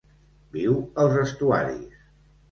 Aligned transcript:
Viu 0.53 0.79
als 1.03 1.17
estuaris. 1.23 2.01